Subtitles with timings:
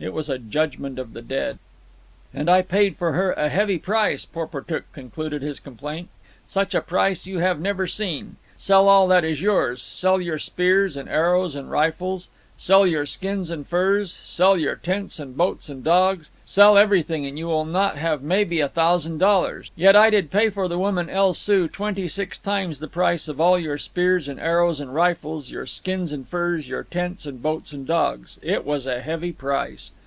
[0.00, 1.60] It was a judgment of the dead.
[2.34, 6.08] "And I paid for her a heavy price," Porportuk concluded his complaint.
[6.48, 8.34] "Such a price you have never seen.
[8.56, 13.66] Sell all that is yours—sell your spears and arrows and rifles, sell your skins and
[13.66, 18.22] furs, sell your tents and boats and dogs, sell everything, and you will not have
[18.22, 19.72] maybe a thousand dollars.
[19.74, 23.40] Yet did I pay for the woman, El Soo, twenty six times the price of
[23.40, 27.72] all your spears and arrows and rifles, your skins and furs, your tents and boats
[27.72, 28.38] and dogs.
[28.40, 29.90] It was a heavy price."